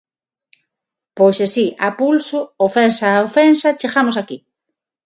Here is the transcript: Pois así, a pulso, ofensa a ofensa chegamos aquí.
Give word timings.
Pois 1.17 1.37
así, 1.47 1.67
a 1.87 1.89
pulso, 1.99 2.39
ofensa 2.67 3.07
a 3.11 3.23
ofensa 3.29 3.77
chegamos 3.79 4.15
aquí. 4.21 4.37